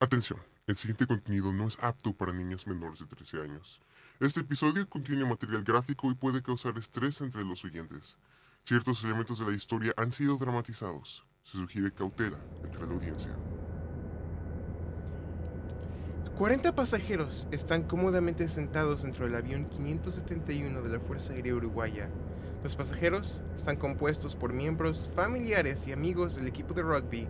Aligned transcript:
Atención, 0.00 0.38
el 0.68 0.76
siguiente 0.76 1.08
contenido 1.08 1.52
no 1.52 1.66
es 1.66 1.76
apto 1.80 2.12
para 2.12 2.32
niños 2.32 2.68
menores 2.68 3.00
de 3.00 3.06
13 3.06 3.42
años. 3.42 3.80
Este 4.20 4.40
episodio 4.40 4.88
contiene 4.88 5.24
material 5.24 5.64
gráfico 5.64 6.08
y 6.08 6.14
puede 6.14 6.40
causar 6.40 6.78
estrés 6.78 7.20
entre 7.20 7.44
los 7.44 7.64
oyentes. 7.64 8.16
Ciertos 8.62 9.02
elementos 9.02 9.40
de 9.40 9.46
la 9.46 9.56
historia 9.56 9.92
han 9.96 10.12
sido 10.12 10.36
dramatizados. 10.36 11.26
Se 11.42 11.58
sugiere 11.58 11.90
cautela 11.90 12.38
entre 12.62 12.86
la 12.86 12.92
audiencia. 12.92 13.32
40 16.36 16.76
pasajeros 16.76 17.48
están 17.50 17.82
cómodamente 17.82 18.48
sentados 18.48 19.02
dentro 19.02 19.24
del 19.24 19.34
avión 19.34 19.68
571 19.68 20.80
de 20.80 20.88
la 20.90 21.00
Fuerza 21.00 21.32
Aérea 21.32 21.56
Uruguaya. 21.56 22.08
Los 22.62 22.76
pasajeros 22.76 23.40
están 23.56 23.76
compuestos 23.76 24.36
por 24.36 24.52
miembros, 24.52 25.10
familiares 25.16 25.88
y 25.88 25.92
amigos 25.92 26.36
del 26.36 26.46
equipo 26.46 26.72
de 26.72 26.82
rugby 26.82 27.26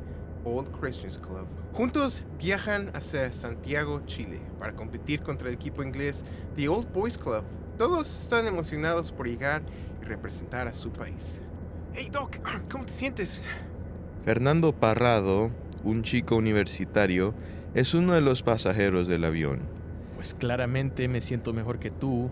Old 0.49 0.71
Christians 0.81 1.19
Club. 1.19 1.47
Juntos 1.73 2.25
viajan 2.39 2.91
hacia 2.95 3.33
Santiago, 3.33 4.03
Chile, 4.07 4.41
para 4.59 4.75
competir 4.75 5.23
contra 5.23 5.49
el 5.49 5.55
equipo 5.55 5.83
inglés 5.83 6.25
The 6.55 6.69
Old 6.69 6.93
Boys 6.93 7.19
Club. 7.19 7.45
Todos 7.77 8.23
están 8.23 8.47
emocionados 8.47 9.13
por 9.13 9.29
llegar 9.29 9.63
y 10.03 10.05
representar 10.05 10.67
a 10.67 10.75
su 10.75 10.91
país. 10.91 11.41
Hey 11.95 12.09
Doc, 12.11 12.37
¿cómo 12.71 12.85
te 12.85 12.93
sientes? 12.93 13.43
Fernando 14.25 14.73
Parrado, 14.73 15.51
un 15.85 16.03
chico 16.03 16.37
universitario, 16.37 17.35
es 17.75 17.95
uno 17.95 18.15
de 18.15 18.21
los 18.21 18.43
pasajeros 18.43 19.07
del 19.09 19.25
avión. 19.25 19.61
Pues 20.17 20.35
claramente 20.35 21.07
me 21.07 21.21
siento 21.21 21.53
mejor 21.53 21.79
que 21.79 21.91
tú. 21.91 22.31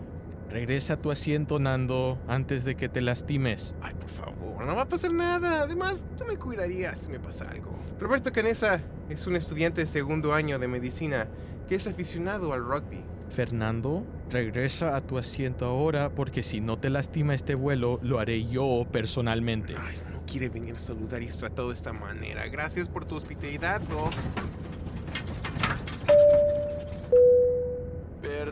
Regresa 0.49 0.93
a 0.93 0.97
tu 0.97 1.11
asiento, 1.11 1.59
Nando, 1.59 2.17
antes 2.27 2.63
de 2.63 2.75
que 2.75 2.87
te 2.87 3.01
lastimes. 3.01 3.75
Ay, 3.81 3.93
por 3.95 4.09
favor, 4.09 4.65
no 4.65 4.75
va 4.75 4.83
a 4.83 4.87
pasar 4.87 5.11
nada. 5.11 5.63
Además, 5.63 6.05
tú 6.17 6.23
me 6.25 6.37
cuidarías 6.37 6.99
si 6.99 7.11
me 7.11 7.19
pasa 7.19 7.45
algo. 7.49 7.71
Roberto 7.99 8.31
Canesa 8.31 8.81
es 9.09 9.27
un 9.27 9.35
estudiante 9.35 9.81
de 9.81 9.87
segundo 9.87 10.33
año 10.33 10.57
de 10.59 10.67
medicina 10.67 11.27
que 11.67 11.75
es 11.75 11.87
aficionado 11.87 12.53
al 12.53 12.63
rugby. 12.63 13.03
Fernando, 13.29 14.05
regresa 14.29 14.95
a 14.95 15.01
tu 15.01 15.17
asiento 15.17 15.65
ahora 15.65 16.09
porque 16.09 16.43
si 16.43 16.61
no 16.61 16.79
te 16.79 16.89
lastima 16.89 17.35
este 17.35 17.55
vuelo, 17.55 17.99
lo 18.01 18.19
haré 18.19 18.47
yo 18.47 18.87
personalmente. 18.91 19.75
Ay, 19.77 19.97
no 20.13 20.25
quiere 20.25 20.47
venir 20.47 20.75
a 20.75 20.79
saludar 20.79 21.21
y 21.21 21.25
es 21.25 21.37
tratado 21.37 21.69
de 21.69 21.73
esta 21.73 21.91
manera. 21.91 22.47
Gracias 22.47 22.87
por 22.87 23.05
tu 23.05 23.15
hospitalidad, 23.15 23.81
Doc. 23.81 24.13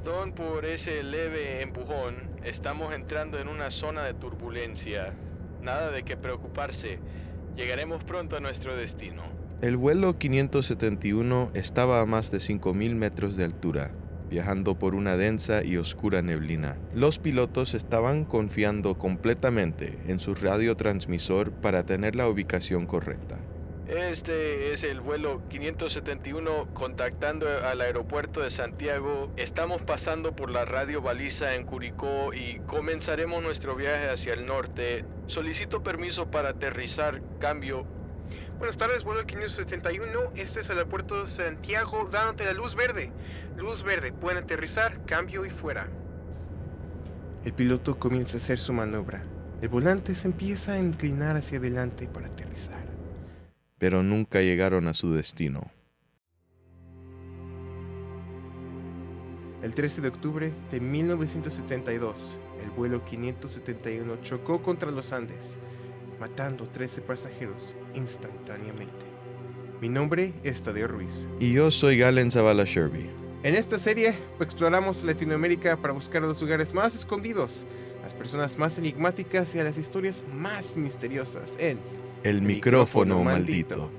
Perdón 0.06 0.34
por 0.34 0.66
ese 0.66 1.02
leve 1.02 1.64
empujón. 1.64 2.30
Estamos 2.44 2.94
entrando 2.94 3.40
en 3.40 3.48
una 3.48 3.72
zona 3.72 4.04
de 4.04 4.14
turbulencia. 4.14 5.16
Nada 5.64 5.90
de 5.90 6.04
qué 6.04 6.16
preocuparse. 6.16 7.00
Llegaremos 7.56 8.04
pronto 8.04 8.36
a 8.36 8.40
nuestro 8.40 8.76
destino. 8.76 9.24
El 9.64 9.78
vuelo 9.78 10.20
571 10.20 11.50
estaba 11.56 12.02
a 12.02 12.06
más 12.06 12.30
de 12.30 12.38
5.000 12.38 12.94
metros 12.94 13.36
de 13.36 13.46
altura, 13.46 13.94
viajando 14.30 14.78
por 14.78 14.94
una 14.94 15.18
densa 15.18 15.64
y 15.64 15.78
oscura 15.78 16.22
neblina. 16.22 16.78
Los 16.94 17.18
pilotos 17.18 17.74
estaban 17.74 18.26
confiando 18.26 19.00
completamente 19.00 19.98
en 20.06 20.20
su 20.20 20.36
radiotransmisor 20.36 21.52
para 21.52 21.84
tener 21.84 22.16
la 22.16 22.30
ubicación 22.30 22.86
correcta. 22.86 23.42
Este 23.88 24.74
es 24.74 24.84
el 24.84 25.00
vuelo 25.00 25.48
571 25.48 26.74
contactando 26.74 27.48
al 27.48 27.82
aeropuerto 27.82 28.42
de 28.42 28.50
Santiago. 28.50 29.32
Estamos 29.38 29.84
pasando 29.84 30.36
por 30.36 30.50
la 30.50 30.66
radio 30.66 31.04
baliza 31.04 31.54
en 31.54 31.68
Curicó 31.68 32.34
y 32.34 32.62
comenzaremos 32.66 33.44
nuestro 33.44 33.76
viaje 33.76 34.10
hacia 34.10 34.34
el 34.34 34.48
norte. 34.48 35.06
Solicito 35.28 35.84
permiso 35.84 36.32
para 36.32 36.50
aterrizar. 36.50 37.22
Cambio. 37.40 37.86
Buenas 38.58 38.76
tardes, 38.76 39.04
vuelo 39.04 39.24
571. 39.24 40.32
Este 40.36 40.62
es 40.62 40.70
el 40.70 40.80
aeropuerto 40.80 41.24
de 41.24 41.30
Santiago 41.30 42.10
dándote 42.12 42.46
la 42.46 42.54
luz 42.54 42.74
verde. 42.74 43.12
Luz 43.56 43.84
verde, 43.84 44.14
pueden 44.14 44.44
aterrizar, 44.44 45.06
cambio 45.06 45.46
y 45.46 45.52
fuera. 45.52 45.88
El 47.44 47.54
piloto 47.54 48.00
comienza 48.00 48.38
a 48.38 48.40
hacer 48.40 48.58
su 48.58 48.74
maniobra. 48.74 49.24
El 49.62 49.70
volante 49.70 50.16
se 50.16 50.28
empieza 50.28 50.74
a 50.74 50.80
inclinar 50.80 51.36
hacia 51.36 51.60
adelante 51.60 52.08
para 52.08 52.28
aterrizar. 52.28 52.85
Pero 53.86 54.02
nunca 54.02 54.42
llegaron 54.42 54.88
a 54.88 54.96
su 54.96 55.14
destino. 55.14 55.70
El 59.62 59.76
13 59.76 60.02
de 60.02 60.08
octubre 60.08 60.52
de 60.72 60.80
1972, 60.80 62.36
el 62.64 62.72
vuelo 62.72 63.06
571 63.06 64.24
chocó 64.24 64.64
contra 64.64 64.90
los 64.90 65.14
Andes, 65.14 65.60
matando 66.20 66.68
13 66.68 67.02
pasajeros 67.02 67.76
instantáneamente. 67.94 69.06
Mi 69.82 69.88
nombre 69.88 70.34
es 70.44 70.64
Tadeo 70.64 70.88
Ruiz. 70.88 71.28
Y 71.40 71.54
yo 71.54 71.70
soy 71.70 72.00
Galen 72.00 72.32
Zavala 72.32 72.64
Sherby. 72.66 73.08
En 73.44 73.54
esta 73.54 73.78
serie 73.78 74.16
exploramos 74.40 75.04
Latinoamérica 75.04 75.80
para 75.80 75.94
buscar 75.94 76.24
los 76.24 76.42
lugares 76.42 76.74
más 76.74 76.96
escondidos, 76.96 77.68
las 78.02 78.16
personas 78.16 78.58
más 78.58 78.80
enigmáticas 78.80 79.54
y 79.54 79.60
a 79.60 79.64
las 79.64 79.78
historias 79.78 80.24
más 80.34 80.76
misteriosas 80.76 81.56
en 81.60 81.78
El 82.26 82.42
micrófono 82.42 83.24
maldito. 83.24 83.92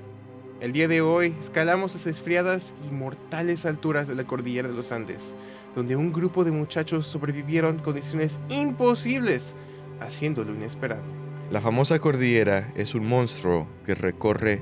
El 0.59 0.73
día 0.73 0.89
de 0.89 0.99
hoy 0.99 1.33
escalamos 1.39 1.93
las 1.93 2.07
esfriadas 2.07 2.73
y 2.85 2.93
mortales 2.93 3.65
alturas 3.65 4.05
de 4.09 4.15
la 4.15 4.25
cordillera 4.25 4.67
de 4.67 4.73
los 4.73 4.91
Andes, 4.91 5.33
donde 5.77 5.95
un 5.95 6.11
grupo 6.11 6.43
de 6.43 6.51
muchachos 6.51 7.07
sobrevivieron 7.07 7.77
condiciones 7.77 8.41
imposibles, 8.49 9.55
haciendo 10.01 10.43
lo 10.43 10.53
inesperado. 10.53 11.03
La 11.51 11.61
famosa 11.61 11.99
cordillera 11.99 12.69
es 12.75 12.95
un 12.95 13.05
monstruo 13.05 13.65
que 13.85 13.95
recorre 13.95 14.59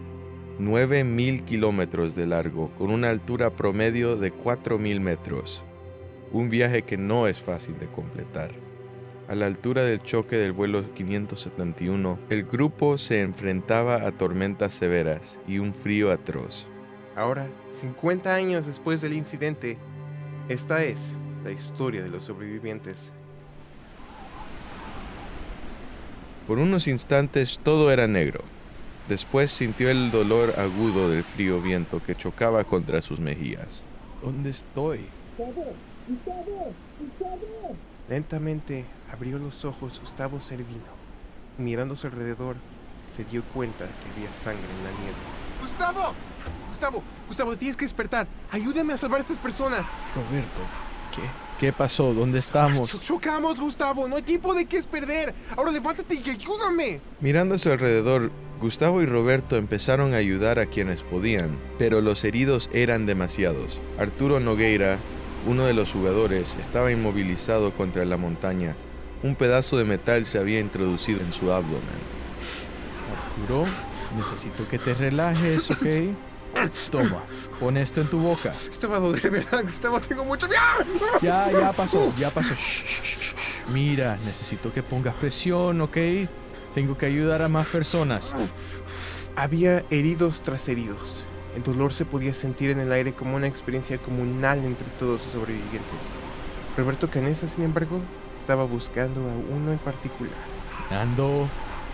9.000 0.60 1.44
kilómetros 1.44 2.14
de 2.14 2.28
largo 2.28 2.70
con 2.78 2.92
una 2.92 3.10
altura 3.10 3.56
promedio 3.56 4.16
de 4.16 4.32
4.000 4.32 5.00
metros. 5.00 5.64
Un 6.32 6.52
viaje 6.52 6.84
que 6.84 6.98
no 6.98 7.28
es 7.28 7.40
fácil 7.40 7.80
de 7.80 7.88
completar. 7.88 8.52
A 9.28 9.34
la 9.34 9.48
altura 9.48 9.82
del 9.82 10.04
choque 10.04 10.36
del 10.36 10.52
vuelo 10.52 10.94
571, 10.94 12.20
el 12.30 12.44
grupo 12.44 13.00
se 13.00 13.22
enfrentaba 13.22 14.06
a 14.06 14.12
tormentas 14.12 14.72
severas 14.72 15.40
y 15.48 15.58
un 15.58 15.74
frío 15.74 16.12
atroz. 16.12 16.68
Ahora, 17.16 17.48
50 17.72 18.36
años 18.36 18.68
después 18.68 19.02
del 19.02 19.14
incidente, 19.14 19.80
esta 20.48 20.84
es 20.84 21.16
la 21.44 21.52
historia 21.52 22.04
de 22.04 22.10
los 22.10 22.26
sobrevivientes. 22.26 23.12
Por 26.46 26.60
unos 26.60 26.88
instantes 26.88 27.60
todo 27.64 27.92
era 27.92 28.08
negro. 28.08 28.42
Después 29.10 29.50
sintió 29.50 29.90
el 29.90 30.12
dolor 30.12 30.54
agudo 30.60 31.10
del 31.10 31.24
frío 31.24 31.62
viento 31.62 32.00
que 32.04 32.16
chocaba 32.16 32.64
contra 32.64 33.02
sus 33.02 33.20
mejillas. 33.20 33.84
¿Dónde 34.22 34.52
estoy? 34.52 35.06
Lentamente 38.10 38.86
abrió 39.12 39.38
los 39.40 39.66
ojos 39.66 40.00
Gustavo 40.00 40.40
Servino. 40.40 40.84
Mirando 41.58 41.94
a 41.94 41.98
su 41.98 42.08
alrededor, 42.08 42.56
se 43.14 43.24
dio 43.26 43.44
cuenta 43.54 43.86
que 43.86 44.12
había 44.16 44.34
sangre 44.34 44.64
en 44.64 44.84
la 44.84 45.00
nieve. 45.00 45.16
¡Gustavo! 45.62 46.14
Gustavo, 46.70 47.04
Gustavo, 47.28 47.58
tienes 47.58 47.78
que 47.78 47.86
despertar. 47.86 48.28
Ayúdame 48.52 48.94
a 48.94 48.98
salvar 48.98 49.20
a 49.20 49.24
estas 49.24 49.40
personas. 49.40 49.88
Roberto, 50.14 50.62
¿qué? 51.16 51.22
¿Qué 51.60 51.72
pasó? 51.74 52.14
¿Dónde 52.14 52.40
estamos? 52.40 52.94
Ch- 52.94 53.00
Chocamos, 53.02 53.60
Gustavo. 53.60 54.08
No 54.08 54.18
hay 54.18 54.22
tiempo 54.22 54.54
de 54.54 54.66
qué 54.66 54.78
es 54.78 54.86
perder. 54.86 55.34
Ahora 55.56 55.72
levántate 55.72 56.14
y 56.16 56.30
ayúdame. 56.30 57.00
Mirando 57.22 57.56
a 57.56 57.58
su 57.58 57.72
alrededor, 57.72 58.30
Gustavo 58.60 59.02
y 59.02 59.06
Roberto 59.06 59.56
empezaron 59.56 60.14
a 60.14 60.18
ayudar 60.18 60.60
a 60.60 60.66
quienes 60.66 61.02
podían, 61.02 61.58
pero 61.80 62.02
los 62.02 62.24
heridos 62.26 62.70
eran 62.74 63.06
demasiados. 63.06 63.80
Arturo 63.98 64.40
Nogueira, 64.42 65.00
uno 65.46 65.66
de 65.66 65.74
los 65.74 65.92
jugadores, 65.92 66.56
estaba 66.60 66.92
inmovilizado 66.92 67.74
contra 67.74 68.06
la 68.06 68.18
montaña. 68.18 68.76
Un 69.24 69.36
pedazo 69.36 69.78
de 69.78 69.86
metal 69.86 70.26
se 70.26 70.40
había 70.40 70.60
introducido 70.60 71.22
en 71.22 71.34
su 71.34 71.52
abdomen. 71.52 71.82
Arturo, 73.38 73.66
necesito 74.18 74.68
que 74.68 74.80
te 74.80 74.94
relajes, 74.94 75.70
¿ok? 75.72 75.86
Toma, 76.90 77.24
pon 77.60 77.78
esto 77.78 78.02
en 78.02 78.08
tu 78.08 78.18
boca. 78.18 78.52
Esto 78.72 78.90
va 78.90 78.98
a 78.98 79.00
doler, 79.00 79.30
¿verdad, 79.30 79.64
Gustavo? 79.64 80.00
Tengo 80.00 80.24
mucho 80.24 80.48
miedo. 80.48 80.62
Ya, 81.22 81.52
ya 81.52 81.74
pasó, 81.74 82.14
ya 82.18 82.30
pasó. 82.30 82.54
Shh, 82.54 82.86
shh, 82.86 83.04
shh, 83.04 83.18
shh. 83.18 83.36
Mira, 83.74 84.18
necesito 84.26 84.72
que 84.74 84.84
pongas 84.84 85.16
presión, 85.16 85.82
¿ok? 85.82 85.98
Tengo 86.74 86.98
que 86.98 87.06
ayudar 87.06 87.42
a 87.42 87.50
más 87.50 87.68
personas. 87.68 88.34
Había 89.36 89.86
heridos 89.90 90.42
tras 90.42 90.68
heridos. 90.70 91.26
El 91.56 91.64
dolor 91.64 91.94
se 91.94 92.04
podía 92.04 92.34
sentir 92.34 92.70
en 92.70 92.80
el 92.80 92.92
aire 92.92 93.14
como 93.14 93.38
una 93.38 93.48
experiencia 93.48 93.98
comunal 93.98 94.64
entre 94.66 94.88
todos 95.00 95.24
los 95.24 95.32
sobrevivientes. 95.32 96.16
Roberto 96.78 97.10
Canesa, 97.10 97.48
sin 97.48 97.64
embargo, 97.64 98.02
estaba 98.36 98.66
buscando 98.66 99.22
a 99.22 99.56
uno 99.56 99.72
en 99.72 99.78
particular. 99.78 100.34
Nando, 100.92 101.48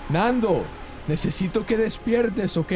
Nando, 0.10 0.63
necesito 1.08 1.66
que 1.66 1.78
despiertes, 1.78 2.58
¿ok? 2.58 2.74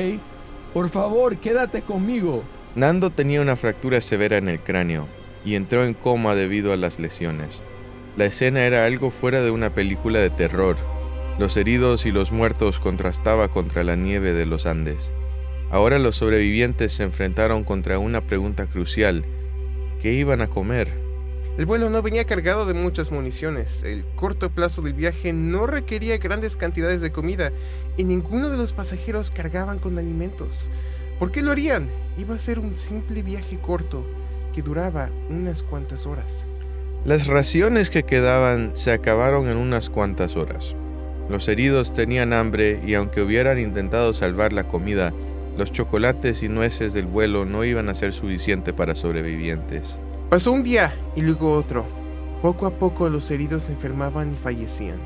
Por 0.74 0.90
favor, 0.90 1.38
quédate 1.38 1.82
conmigo. 1.82 2.44
Nando 2.76 3.10
tenía 3.10 3.42
una 3.42 3.56
fractura 3.56 4.00
severa 4.00 4.38
en 4.38 4.48
el 4.48 4.60
cráneo 4.60 5.08
y 5.44 5.56
entró 5.56 5.84
en 5.84 5.96
coma 5.96 6.36
debido 6.36 6.72
a 6.72 6.78
las 6.78 7.00
lesiones. 7.00 7.62
La 8.16 8.26
escena 8.26 8.62
era 8.62 8.86
algo 8.86 9.10
fuera 9.10 9.42
de 9.42 9.50
una 9.50 9.74
película 9.74 10.20
de 10.20 10.30
terror. 10.30 10.78
Los 11.40 11.58
heridos 11.58 12.06
y 12.06 12.12
los 12.12 12.32
muertos 12.32 12.80
contrastaba 12.80 13.48
contra 13.48 13.84
la 13.84 13.96
nieve 13.96 14.34
de 14.34 14.46
los 14.46 14.66
Andes. 14.66 15.12
Ahora 15.71 16.00
los 16.00 16.17
sobrevivientes 16.17 16.94
se 16.94 17.03
enfrentaron 17.03 17.63
contra 17.63 18.00
una 18.00 18.21
pregunta 18.21 18.67
crucial. 18.67 19.25
¿Qué 20.01 20.13
iban 20.13 20.41
a 20.41 20.47
comer? 20.47 21.06
El 21.57 21.65
vuelo 21.65 21.89
no 21.89 22.01
venía 22.01 22.25
cargado 22.25 22.65
de 22.65 22.73
muchas 22.73 23.12
municiones, 23.12 23.83
el 23.83 24.03
corto 24.15 24.50
plazo 24.50 24.81
del 24.81 24.94
viaje 24.94 25.31
no 25.31 25.67
requería 25.67 26.17
grandes 26.17 26.57
cantidades 26.57 27.00
de 27.00 27.13
comida 27.13 27.53
y 27.95 28.03
ninguno 28.03 28.50
de 28.50 28.57
los 28.57 28.73
pasajeros 28.73 29.31
cargaban 29.31 29.79
con 29.79 29.97
alimentos. 29.97 30.69
¿Por 31.17 31.31
qué 31.31 31.41
lo 31.41 31.51
harían? 31.51 31.89
Iba 32.17 32.35
a 32.35 32.39
ser 32.39 32.59
un 32.59 32.75
simple 32.75 33.23
viaje 33.23 33.57
corto 33.57 34.06
que 34.53 34.62
duraba 34.62 35.09
unas 35.29 35.63
cuantas 35.63 36.06
horas. 36.06 36.45
Las 37.06 37.27
raciones 37.27 37.89
que 37.89 38.03
quedaban 38.03 38.71
se 38.73 38.91
acabaron 38.91 39.47
en 39.47 39.56
unas 39.56 39.89
cuantas 39.89 40.35
horas. 40.35 40.75
Los 41.29 41.47
heridos 41.47 41.94
tenían 41.94 42.33
hambre 42.33 42.81
y 42.85 42.95
aunque 42.95 43.21
hubieran 43.21 43.59
intentado 43.59 44.13
salvar 44.13 44.51
la 44.51 44.67
comida, 44.67 45.13
los 45.57 45.72
chocolates 45.72 46.44
y 46.44 46.50
nueces 46.50 46.94
del 46.94 47.07
vuelo 47.07 47.46
no 47.46 47.63
iban 47.63 47.90
a 47.90 47.96
ser 47.96 48.13
suficiente 48.13 48.74
para 48.74 48.96
sobrevivientes. 48.96 50.00
Pasó 50.30 50.52
un 50.52 50.63
día 50.63 50.94
y 51.16 51.22
luego 51.22 51.54
otro. 51.54 51.86
Poco 52.42 52.66
a 52.66 52.72
poco 52.72 53.10
los 53.10 53.30
heridos 53.31 53.63
se 53.63 53.72
enfermaban 53.72 54.34
y 54.34 54.36
fallecían. 54.36 55.00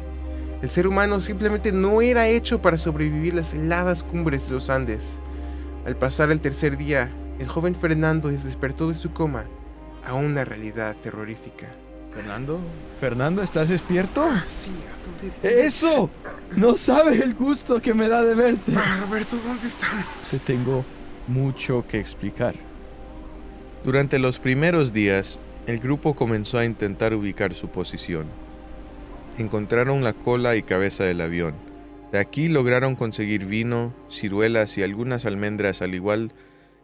El 0.61 0.69
ser 0.69 0.87
humano 0.87 1.21
simplemente 1.21 1.71
no 1.71 2.01
era 2.01 2.27
hecho 2.27 2.61
para 2.61 2.77
sobrevivir 2.77 3.33
las 3.33 3.53
heladas 3.53 4.03
cumbres 4.03 4.47
de 4.47 4.55
los 4.55 4.69
Andes. 4.69 5.19
Al 5.85 5.95
pasar 5.95 6.31
el 6.31 6.41
tercer 6.41 6.77
día, 6.77 7.11
el 7.39 7.47
joven 7.47 7.75
Fernando 7.75 8.29
despertó 8.29 8.89
de 8.89 8.95
su 8.95 9.11
coma 9.13 9.45
a 10.05 10.13
una 10.15 10.43
realidad 10.43 10.95
terrorífica. 11.01 11.67
Fernando, 12.11 12.59
Fernando, 12.99 13.41
¿estás 13.43 13.69
despierto? 13.69 14.27
Sí, 14.47 14.71
¡Eso! 15.43 16.09
No 16.55 16.75
sabes 16.77 17.19
el 17.21 17.33
gusto 17.33 17.81
que 17.81 17.93
me 17.93 18.07
da 18.07 18.23
de 18.23 18.35
verte. 18.35 18.73
Ah, 18.75 18.97
Roberto, 19.01 19.37
¿dónde 19.45 19.67
estamos? 19.67 20.05
Te 20.29 20.39
tengo 20.39 20.83
mucho 21.27 21.85
que 21.87 21.99
explicar. 21.99 22.55
Durante 23.83 24.19
los 24.19 24.39
primeros 24.39 24.91
días, 24.91 25.39
el 25.67 25.79
grupo 25.79 26.15
comenzó 26.15 26.57
a 26.57 26.65
intentar 26.65 27.13
ubicar 27.13 27.53
su 27.53 27.69
posición. 27.69 28.27
Encontraron 29.37 30.03
la 30.03 30.13
cola 30.13 30.55
y 30.55 30.63
cabeza 30.63 31.03
del 31.03 31.21
avión. 31.21 31.53
De 32.11 32.17
aquí 32.17 32.47
lograron 32.47 32.95
conseguir 32.95 33.45
vino, 33.45 33.93
ciruelas 34.09 34.77
y 34.77 34.83
algunas 34.83 35.25
almendras 35.25 35.81
al 35.81 35.93
igual 35.93 36.33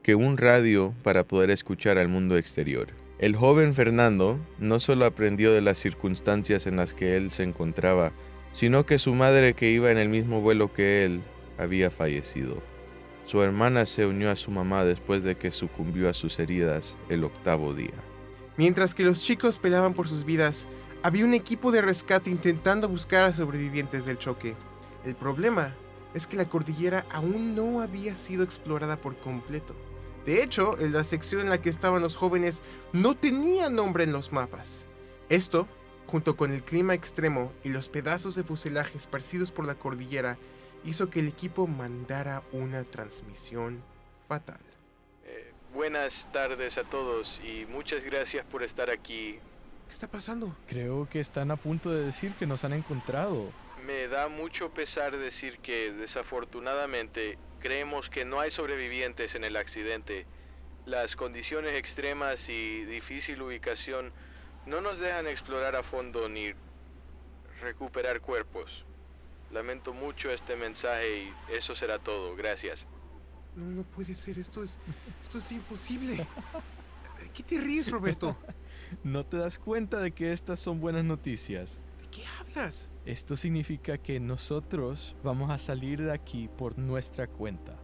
que 0.04 0.14
un 0.14 0.38
radio 0.38 0.94
para 1.04 1.24
poder 1.26 1.50
escuchar 1.50 1.98
al 1.98 2.08
mundo 2.08 2.38
exterior. 2.38 3.05
El 3.18 3.38
joven 3.38 3.74
Fernando 3.74 4.38
no 4.60 4.82
solo 4.82 5.06
aprendió 5.06 5.54
de 5.54 5.62
las 5.62 5.78
circunstancias 5.78 6.68
en 6.68 6.76
las 6.76 6.94
que 6.94 7.16
él 7.16 7.32
se 7.32 7.44
encontraba, 7.44 8.12
sino 8.52 8.86
que 8.86 9.00
su 9.00 9.14
madre 9.14 9.54
que 9.54 9.72
iba 9.72 9.90
en 9.90 9.98
el 9.98 10.10
mismo 10.10 10.42
vuelo 10.42 10.74
que 10.74 11.06
él 11.06 11.22
había 11.58 11.90
fallecido. 11.92 12.62
Su 13.26 13.42
hermana 13.42 13.86
se 13.86 14.06
unió 14.06 14.30
a 14.30 14.36
su 14.36 14.52
mamá 14.52 14.84
después 14.84 15.24
de 15.24 15.38
que 15.38 15.52
sucumbió 15.52 16.10
a 16.10 16.14
sus 16.14 16.40
heridas 16.40 16.98
el 17.08 17.24
octavo 17.24 17.74
día. 17.74 17.96
Mientras 18.58 18.94
que 18.94 19.06
los 19.06 19.22
chicos 19.22 19.60
peleaban 19.60 19.94
por 19.94 20.10
sus 20.10 20.26
vidas, 20.26 20.68
había 21.02 21.24
un 21.24 21.34
equipo 21.34 21.72
de 21.72 21.82
rescate 21.82 22.30
intentando 22.30 22.90
buscar 22.90 23.24
a 23.24 23.34
sobrevivientes 23.34 24.06
del 24.06 24.18
choque. 24.18 24.56
El 25.06 25.16
problema 25.16 25.74
es 26.14 26.28
que 26.28 26.36
la 26.36 26.50
cordillera 26.50 27.06
aún 27.10 27.56
no 27.56 27.80
había 27.80 28.16
sido 28.16 28.44
explorada 28.44 28.98
por 28.98 29.18
completo. 29.18 29.74
De 30.26 30.42
hecho, 30.42 30.80
en 30.80 30.92
la 30.92 31.04
sección 31.04 31.42
en 31.42 31.50
la 31.50 31.62
que 31.62 31.70
estaban 31.70 32.02
los 32.02 32.16
jóvenes 32.16 32.64
no 32.94 33.16
tenía 33.16 33.70
nombre 33.70 34.04
en 34.04 34.12
los 34.12 34.32
mapas. 34.32 34.88
Esto, 35.30 35.68
junto 36.08 36.36
con 36.36 36.52
el 36.52 36.64
clima 36.64 36.96
extremo 36.96 37.54
y 37.64 37.70
los 37.70 37.90
pedazos 37.90 38.34
de 38.36 38.44
fuselaje 38.44 38.98
esparcidos 38.98 39.52
por 39.52 39.68
la 39.68 39.76
cordillera, 39.76 40.38
hizo 40.84 41.10
que 41.12 41.20
el 41.20 41.28
equipo 41.28 41.68
mandara 41.68 42.42
una 42.52 42.84
transmisión 42.84 43.84
fatal. 44.28 44.60
Eh, 45.26 45.52
buenas 45.74 46.28
tardes 46.34 46.78
a 46.80 46.84
todos 46.86 47.40
y 47.44 47.66
muchas 47.68 48.04
gracias 48.04 48.46
por 48.48 48.64
estar 48.64 48.90
aquí. 48.90 49.40
¿Qué 49.88 49.94
está 49.94 50.08
pasando? 50.08 50.56
Creo 50.68 51.08
que 51.08 51.20
están 51.20 51.52
a 51.52 51.56
punto 51.56 51.92
de 51.92 52.04
decir 52.04 52.34
que 52.34 52.48
nos 52.48 52.64
han 52.64 52.74
encontrado. 52.74 53.52
Me 53.86 54.08
da 54.08 54.28
mucho 54.28 54.72
pesar 54.72 55.16
decir 55.16 55.60
que 55.60 55.92
desafortunadamente 55.92 57.38
creemos 57.66 58.12
que 58.12 58.26
no 58.26 58.40
hay 58.40 58.52
sobrevivientes 58.52 59.34
en 59.34 59.44
el 59.44 59.56
accidente. 59.58 60.28
Las 60.86 61.16
condiciones 61.16 61.74
extremas 61.74 62.48
y 62.48 62.86
difícil 62.86 63.42
ubicación 63.42 64.12
no 64.68 64.82
nos 64.82 65.00
dejan 65.00 65.26
explorar 65.26 65.76
a 65.76 65.82
fondo 65.82 66.30
ni 66.30 66.54
recuperar 67.62 68.22
cuerpos. 68.22 68.86
Lamento 69.52 69.96
mucho 69.96 70.30
este 70.30 70.56
mensaje 70.56 71.24
y 71.24 71.34
eso 71.56 71.76
será 71.76 71.98
todo. 71.98 72.36
Gracias. 72.36 72.86
No, 73.56 73.66
no 73.66 73.82
puede 73.82 74.14
ser. 74.14 74.38
Esto 74.38 74.62
es, 74.62 74.78
esto 75.20 75.40
es 75.40 75.52
imposible. 75.52 76.18
¿De 76.18 77.30
qué 77.34 77.42
te 77.42 77.60
ríes, 77.60 77.90
Roberto? 77.90 78.38
¿No 79.04 79.26
te 79.26 79.38
das 79.38 79.58
cuenta 79.58 80.00
de 80.00 80.12
que 80.12 80.32
estas 80.32 80.60
son 80.60 80.80
buenas 80.80 81.04
noticias? 81.04 81.80
¿De 82.16 82.22
qué 82.22 82.28
hablas? 82.40 82.88
Esto 83.06 83.36
significa 83.36 83.98
que 83.98 84.20
nosotros 84.20 85.16
vamos 85.24 85.52
a 85.52 85.58
salir 85.58 86.02
de 86.02 86.14
aquí 86.14 86.50
por 86.58 86.78
nuestra 86.78 87.28
cuenta. 87.28 87.76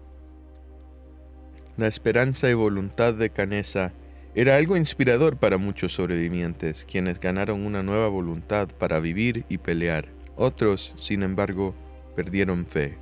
La 1.76 1.88
esperanza 1.88 2.50
y 2.50 2.54
voluntad 2.54 3.14
de 3.14 3.30
Canesa 3.30 3.94
era 4.34 4.56
algo 4.56 4.78
inspirador 4.78 5.38
para 5.38 5.58
muchos 5.58 5.94
sobrevivientes, 5.94 6.86
quienes 6.86 7.20
ganaron 7.20 7.66
una 7.66 7.84
nueva 7.84 8.08
voluntad 8.08 8.70
para 8.70 9.00
vivir 9.00 9.46
y 9.50 9.58
pelear. 9.58 10.08
Otros, 10.38 10.94
sin 11.00 11.24
embargo, 11.24 11.76
perdieron 12.16 12.66
fe. 12.66 12.98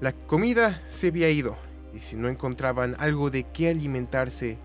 La 0.00 0.12
comida 0.12 0.82
se 0.88 1.08
había 1.08 1.30
ido, 1.30 1.56
y 1.94 2.00
si 2.00 2.16
no 2.16 2.28
encontraban 2.28 2.96
algo 2.98 3.30
de 3.30 3.44
qué 3.44 3.68
alimentarse, 3.68 4.58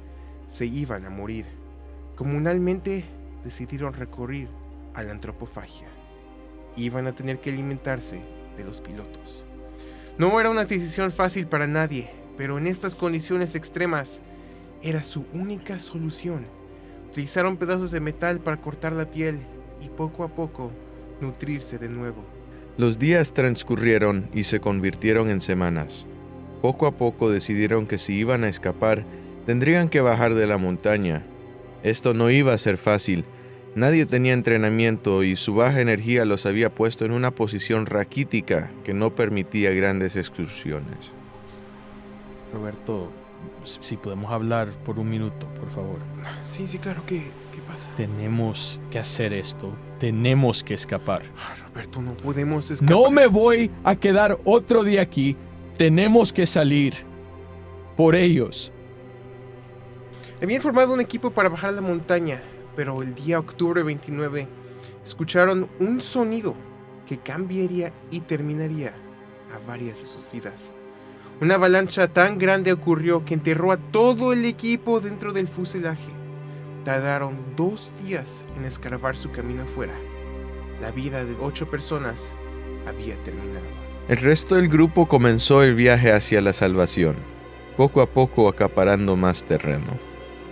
se 0.47 0.65
iban 0.65 1.05
a 1.05 1.09
morir. 1.11 1.45
Comunalmente 2.15 3.05
decidieron 3.43 3.93
recurrir 3.93 4.58
a 4.99 5.03
la 5.03 5.11
antropofagia. 5.11 5.87
Iban 6.75 7.07
a 7.07 7.13
tener 7.13 7.39
que 7.39 7.49
alimentarse 7.49 8.21
de 8.57 8.63
los 8.63 8.81
pilotos. 8.81 9.45
No 10.17 10.39
era 10.39 10.49
una 10.49 10.65
decisión 10.65 11.11
fácil 11.11 11.47
para 11.47 11.67
nadie, 11.67 12.09
pero 12.37 12.57
en 12.57 12.67
estas 12.67 12.95
condiciones 12.95 13.55
extremas 13.55 14.21
era 14.81 15.03
su 15.03 15.25
única 15.33 15.79
solución. 15.79 16.45
Utilizaron 17.09 17.57
pedazos 17.57 17.91
de 17.91 18.01
metal 18.01 18.39
para 18.39 18.61
cortar 18.61 18.93
la 18.93 19.09
piel 19.09 19.39
y 19.81 19.89
poco 19.89 20.23
a 20.23 20.35
poco 20.35 20.71
nutrirse 21.21 21.77
de 21.77 21.89
nuevo. 21.89 22.23
Los 22.77 22.99
días 22.99 23.33
transcurrieron 23.33 24.29
y 24.33 24.43
se 24.43 24.59
convirtieron 24.59 25.29
en 25.29 25.41
semanas. 25.41 26.05
Poco 26.61 26.87
a 26.87 26.91
poco 26.91 27.29
decidieron 27.29 27.87
que 27.87 27.97
si 27.97 28.13
iban 28.13 28.43
a 28.43 28.49
escapar, 28.49 29.05
tendrían 29.45 29.89
que 29.89 30.01
bajar 30.01 30.33
de 30.33 30.47
la 30.47 30.57
montaña. 30.57 31.25
Esto 31.83 32.13
no 32.13 32.29
iba 32.29 32.53
a 32.53 32.57
ser 32.57 32.77
fácil. 32.77 33.25
Nadie 33.75 34.05
tenía 34.05 34.33
entrenamiento 34.33 35.23
y 35.23 35.35
su 35.35 35.53
baja 35.53 35.79
energía 35.79 36.25
los 36.25 36.45
había 36.45 36.73
puesto 36.73 37.05
en 37.05 37.11
una 37.11 37.31
posición 37.31 37.85
raquítica 37.85 38.71
que 38.83 38.93
no 38.93 39.13
permitía 39.13 39.71
grandes 39.71 40.15
excursiones. 40.15 41.11
Roberto, 42.51 43.11
si 43.81 43.95
podemos 43.95 44.31
hablar 44.31 44.69
por 44.85 44.97
un 44.97 45.09
minuto, 45.09 45.47
por 45.59 45.69
favor. 45.71 45.99
Sí, 46.43 46.65
sí, 46.65 46.77
claro. 46.79 47.03
¿Qué, 47.05 47.19
qué 47.53 47.61
pasa? 47.67 47.91
Tenemos 47.95 48.79
que 48.89 48.99
hacer 48.99 49.33
esto. 49.33 49.73
Tenemos 49.99 50.63
que 50.63 50.73
escapar. 50.73 51.21
Ah, 51.37 51.55
Roberto, 51.67 52.01
no 52.01 52.15
podemos 52.15 52.71
escapar. 52.71 52.95
No 52.95 53.11
me 53.11 53.27
voy 53.27 53.69
a 53.83 53.95
quedar 53.95 54.39
otro 54.45 54.83
día 54.83 55.01
aquí. 55.01 55.37
Tenemos 55.77 56.33
que 56.33 56.45
salir. 56.45 56.95
Por 57.95 58.15
ellos. 58.15 58.71
Habían 60.41 60.61
formado 60.61 60.93
un 60.93 61.01
equipo 61.01 61.31
para 61.31 61.49
bajar 61.49 61.73
la 61.73 61.81
montaña, 61.81 62.41
pero 62.79 63.01
el 63.01 63.13
día 63.13 63.37
octubre 63.39 63.83
29 63.83 64.47
escucharon 65.03 65.67
un 65.81 65.99
sonido 65.99 66.55
que 67.05 67.17
cambiaría 67.17 67.91
y 68.09 68.21
terminaría 68.21 68.93
a 69.53 69.67
varias 69.67 69.99
de 69.99 70.07
sus 70.07 70.31
vidas. 70.31 70.73
Una 71.41 71.55
avalancha 71.55 72.07
tan 72.07 72.37
grande 72.37 72.71
ocurrió 72.71 73.25
que 73.25 73.33
enterró 73.33 73.73
a 73.73 73.77
todo 73.91 74.31
el 74.31 74.45
equipo 74.45 75.01
dentro 75.01 75.33
del 75.33 75.49
fuselaje. 75.49 76.09
Tardaron 76.85 77.37
dos 77.57 77.93
días 78.01 78.45
en 78.55 78.63
escarbar 78.63 79.17
su 79.17 79.29
camino 79.29 79.63
afuera. 79.63 79.95
La 80.79 80.91
vida 80.91 81.25
de 81.25 81.35
ocho 81.41 81.69
personas 81.69 82.31
había 82.87 83.21
terminado. 83.23 83.67
El 84.07 84.19
resto 84.19 84.55
del 84.55 84.69
grupo 84.69 85.05
comenzó 85.05 85.63
el 85.63 85.75
viaje 85.75 86.13
hacia 86.13 86.39
la 86.39 86.53
salvación, 86.53 87.17
poco 87.75 87.99
a 87.99 88.09
poco 88.09 88.47
acaparando 88.47 89.17
más 89.17 89.43
terreno. 89.43 89.99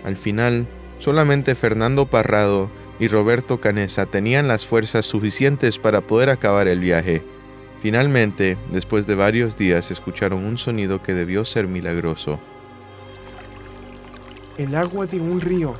Al 0.04 0.18
final, 0.18 0.68
solamente 0.98 1.54
Fernando 1.54 2.06
Parrado 2.06 2.70
y 2.98 3.08
Roberto 3.08 3.60
Canesa 3.60 4.06
tenían 4.06 4.48
las 4.48 4.66
fuerzas 4.66 5.06
suficientes 5.06 5.78
para 5.78 6.00
poder 6.00 6.30
acabar 6.30 6.68
el 6.68 6.80
viaje. 6.80 7.22
Finalmente, 7.80 8.56
después 8.70 9.06
de 9.06 9.14
varios 9.14 9.56
días, 9.56 9.90
escucharon 9.90 10.44
un 10.44 10.58
sonido 10.58 11.02
que 11.02 11.14
debió 11.14 11.44
ser 11.44 11.68
milagroso. 11.68 12.40
El 14.56 14.74
agua 14.74 15.06
de 15.06 15.20
un 15.20 15.40
río. 15.40 15.74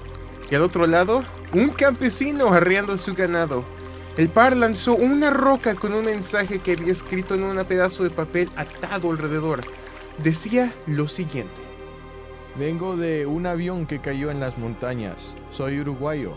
Y 0.50 0.54
al 0.54 0.62
otro 0.62 0.86
lado, 0.86 1.24
un 1.52 1.70
campesino 1.70 2.52
arreando 2.52 2.96
su 2.96 3.14
ganado. 3.14 3.64
El 4.16 4.28
par 4.28 4.56
lanzó 4.56 4.94
una 4.94 5.30
roca 5.30 5.74
con 5.74 5.92
un 5.92 6.04
mensaje 6.04 6.58
que 6.60 6.72
había 6.72 6.92
escrito 6.92 7.34
en 7.34 7.42
un 7.42 7.64
pedazo 7.64 8.04
de 8.04 8.10
papel 8.10 8.50
atado 8.56 9.10
alrededor. 9.10 9.60
decía 10.22 10.72
lo 10.86 11.08
siguiente. 11.08 11.67
Vengo 12.56 12.96
de 12.96 13.26
un 13.26 13.46
avión 13.46 13.86
que 13.86 14.00
cayó 14.00 14.30
en 14.30 14.40
las 14.40 14.58
montañas. 14.58 15.34
Soy 15.50 15.80
uruguayo. 15.80 16.36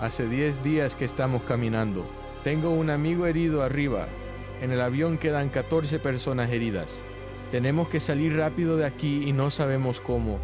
Hace 0.00 0.28
10 0.28 0.62
días 0.62 0.96
que 0.96 1.04
estamos 1.04 1.42
caminando. 1.42 2.04
Tengo 2.42 2.70
un 2.70 2.90
amigo 2.90 3.26
herido 3.26 3.62
arriba. 3.62 4.08
En 4.60 4.72
el 4.72 4.80
avión 4.80 5.16
quedan 5.16 5.48
14 5.48 5.98
personas 5.98 6.50
heridas. 6.50 7.02
Tenemos 7.50 7.88
que 7.88 8.00
salir 8.00 8.36
rápido 8.36 8.76
de 8.76 8.84
aquí 8.84 9.22
y 9.24 9.32
no 9.32 9.50
sabemos 9.50 10.00
cómo. 10.00 10.38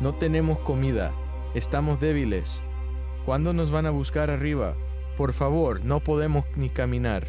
No 0.00 0.14
tenemos 0.14 0.58
comida. 0.58 1.12
Estamos 1.54 2.00
débiles. 2.00 2.60
¿Cuándo 3.24 3.52
nos 3.52 3.70
van 3.70 3.86
a 3.86 3.90
buscar 3.90 4.30
arriba? 4.30 4.74
Por 5.16 5.32
favor, 5.32 5.84
no 5.84 6.00
podemos 6.00 6.44
ni 6.56 6.68
caminar. 6.68 7.26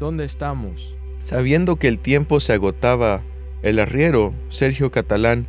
¿Dónde 0.00 0.24
estamos? 0.24 0.96
Sabiendo 1.20 1.76
que 1.76 1.88
el 1.88 1.98
tiempo 1.98 2.40
se 2.40 2.52
agotaba, 2.52 3.22
el 3.62 3.78
arriero, 3.78 4.32
Sergio 4.48 4.90
Catalán, 4.90 5.46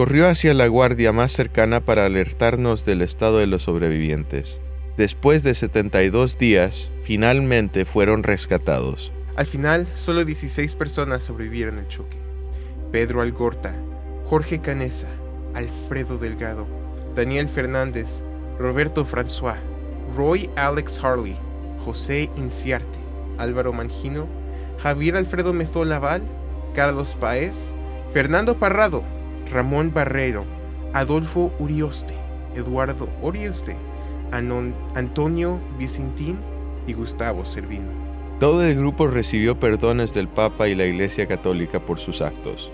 corrió 0.00 0.30
hacia 0.30 0.54
la 0.54 0.66
guardia 0.66 1.12
más 1.12 1.30
cercana 1.30 1.84
para 1.84 2.06
alertarnos 2.06 2.86
del 2.86 3.02
estado 3.02 3.36
de 3.36 3.46
los 3.46 3.64
sobrevivientes. 3.64 4.58
Después 4.96 5.42
de 5.42 5.52
72 5.52 6.38
días, 6.38 6.90
finalmente 7.02 7.84
fueron 7.84 8.22
rescatados. 8.22 9.12
Al 9.36 9.44
final, 9.44 9.86
solo 9.92 10.24
16 10.24 10.74
personas 10.74 11.24
sobrevivieron 11.24 11.76
al 11.76 11.88
choque. 11.88 12.16
Pedro 12.90 13.20
Algorta, 13.20 13.74
Jorge 14.24 14.62
Canesa, 14.62 15.08
Alfredo 15.52 16.16
Delgado, 16.16 16.66
Daniel 17.14 17.50
Fernández, 17.50 18.22
Roberto 18.58 19.04
François, 19.04 19.58
Roy 20.16 20.48
Alex 20.56 20.98
Harley, 21.04 21.36
José 21.84 22.30
Inciarte, 22.38 22.98
Álvaro 23.36 23.74
Mangino, 23.74 24.28
Javier 24.82 25.18
Alfredo 25.18 25.52
Mezó 25.52 25.84
Laval, 25.84 26.22
Carlos 26.74 27.14
Paez, 27.20 27.74
Fernando 28.14 28.58
Parrado, 28.58 29.04
Ramón 29.50 29.92
Barrero, 29.92 30.44
Adolfo 30.92 31.52
Urioste, 31.58 32.14
Eduardo 32.54 33.08
Urioste, 33.22 33.76
Anon- 34.32 34.74
Antonio 34.94 35.60
Vicentín 35.78 36.38
y 36.86 36.92
Gustavo 36.92 37.44
Servino. 37.44 37.88
Todo 38.38 38.64
el 38.64 38.76
grupo 38.76 39.06
recibió 39.06 39.58
perdones 39.60 40.14
del 40.14 40.28
Papa 40.28 40.68
y 40.68 40.74
la 40.74 40.86
Iglesia 40.86 41.26
Católica 41.26 41.80
por 41.80 41.98
sus 41.98 42.22
actos. 42.22 42.70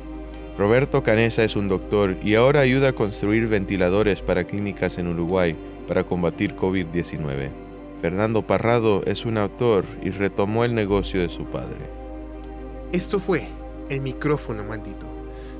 Roberto 0.56 1.02
Canesa 1.02 1.44
es 1.44 1.56
un 1.56 1.68
doctor 1.68 2.16
y 2.22 2.34
ahora 2.36 2.60
ayuda 2.60 2.90
a 2.90 2.94
construir 2.94 3.46
ventiladores 3.48 4.22
para 4.22 4.44
clínicas 4.44 4.96
en 4.98 5.08
Uruguay 5.08 5.56
para 5.88 6.04
combatir 6.04 6.54
COVID-19. 6.56 7.50
Fernando 8.00 8.46
Parrado 8.46 9.02
es 9.06 9.24
un 9.24 9.38
autor 9.38 9.84
y 10.02 10.10
retomó 10.10 10.64
el 10.64 10.74
negocio 10.74 11.20
de 11.20 11.28
su 11.28 11.44
padre. 11.46 11.90
Esto 12.92 13.18
fue 13.18 13.46
el 13.90 14.00
micrófono 14.00 14.62
maldito. 14.64 15.06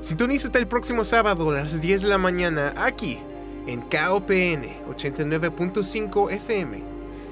Sintonízate 0.07 0.59
el 0.59 0.69
próximo 0.69 1.03
sábado 1.03 1.49
a 1.49 1.55
las 1.55 1.81
10 1.81 2.03
de 2.03 2.07
la 2.07 2.17
mañana 2.17 2.73
aquí 2.77 3.19
en 3.67 3.81
KOPN 3.81 4.87
89.5 4.87 6.31
FM. 6.31 6.81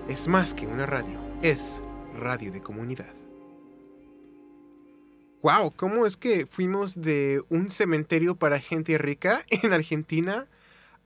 Es 0.10 0.28
más 0.28 0.54
que 0.54 0.68
una 0.68 0.86
radio, 0.86 1.18
es 1.42 1.82
radio 2.20 2.52
de 2.52 2.62
comunidad. 2.62 3.14
Wow, 5.42 5.72
¿cómo 5.78 6.06
es 6.06 6.18
que 6.18 6.46
fuimos 6.46 7.02
de 7.02 7.42
un 7.48 7.72
cementerio 7.72 8.36
para 8.36 8.60
gente 8.60 8.98
rica 8.98 9.46
en 9.50 9.72
Argentina 9.72 10.46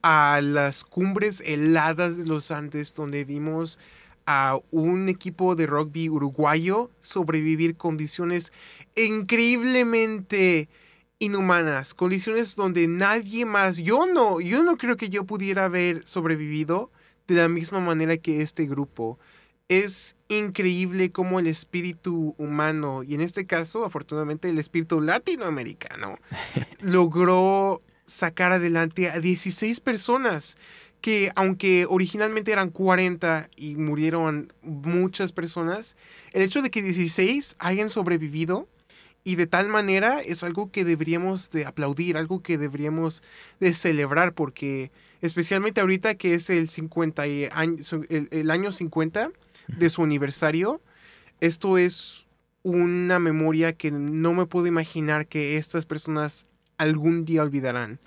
a 0.01 0.39
las 0.41 0.83
cumbres 0.83 1.43
heladas 1.45 2.17
de 2.17 2.25
los 2.25 2.49
Andes 2.49 2.95
donde 2.95 3.25
vimos 3.25 3.77
a 4.25 4.57
un 4.71 5.07
equipo 5.07 5.53
de 5.53 5.67
rugby 5.67 6.09
uruguayo 6.09 6.89
sobrevivir 6.99 7.77
condiciones 7.77 8.51
increíblemente 8.95 10.67
inhumanas, 11.19 11.93
condiciones 11.93 12.55
donde 12.55 12.87
nadie 12.87 13.45
más, 13.45 13.77
yo 13.77 14.07
no, 14.07 14.39
yo 14.39 14.63
no 14.63 14.77
creo 14.77 14.95
que 14.95 15.09
yo 15.09 15.25
pudiera 15.25 15.65
haber 15.65 16.07
sobrevivido 16.07 16.91
de 17.27 17.35
la 17.35 17.49
misma 17.49 17.79
manera 17.79 18.17
que 18.17 18.41
este 18.41 18.65
grupo. 18.65 19.19
Es 19.67 20.15
increíble 20.29 21.11
cómo 21.11 21.39
el 21.39 21.45
espíritu 21.45 22.33
humano, 22.37 23.03
y 23.03 23.13
en 23.13 23.21
este 23.21 23.45
caso, 23.45 23.85
afortunadamente, 23.85 24.49
el 24.49 24.57
espíritu 24.57 24.99
latinoamericano, 25.01 26.17
logró 26.79 27.83
sacar 28.05 28.51
adelante 28.53 29.11
a 29.11 29.19
16 29.19 29.79
personas 29.81 30.57
que 31.01 31.31
aunque 31.35 31.85
originalmente 31.87 32.51
eran 32.51 32.71
40 32.71 33.49
y 33.55 33.75
murieron 33.75 34.51
muchas 34.63 35.31
personas, 35.31 35.95
el 36.33 36.41
hecho 36.41 36.61
de 36.61 36.69
que 36.69 36.81
16 36.81 37.55
hayan 37.59 37.89
sobrevivido 37.89 38.67
y 39.29 39.35
de 39.35 39.45
tal 39.47 39.67
manera 39.67 40.21
es 40.21 40.43
algo 40.43 40.71
que 40.71 40.83
deberíamos 40.83 41.49
de 41.51 41.65
aplaudir, 41.65 42.17
algo 42.17 42.41
que 42.41 42.57
deberíamos 42.57 43.21
de 43.59 43.73
celebrar 43.73 44.33
porque 44.33 44.91
especialmente 45.21 45.81
ahorita 45.81 46.15
que 46.15 46.33
es 46.33 46.49
el 46.49 46.67
50 46.69 47.27
y 47.27 47.47
año- 47.51 47.83
el, 48.09 48.27
el 48.31 48.49
año 48.51 48.71
50 48.71 49.31
de 49.67 49.89
su 49.89 50.03
aniversario, 50.03 50.81
esto 51.41 51.77
es 51.77 52.27
una 52.63 53.19
memoria 53.19 53.73
que 53.73 53.91
no 53.91 54.33
me 54.33 54.45
puedo 54.45 54.65
imaginar 54.67 55.27
que 55.27 55.57
estas 55.57 55.85
personas 55.85 56.45
algún 56.77 57.23
día 57.25 57.43
olvidarán. 57.43 57.99